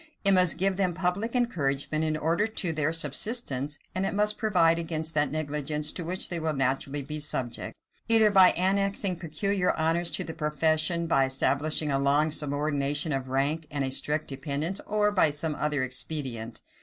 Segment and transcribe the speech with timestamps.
[0.25, 4.79] It must give them public encouragement in order to their subsistence; and it must provide
[4.79, 7.77] against that negligence to which they will naturally be subject,
[8.09, 13.67] either by annexing peculiar honors to the profession, by establishing a long subordination of ranks
[13.69, 16.61] and a strict dependence, or by some other expedient.